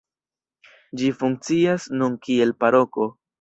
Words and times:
Ĝi 1.01 1.09
funkcias 1.19 1.85
nun 1.99 2.17
kiel 2.25 2.55
paroko. 2.65 3.09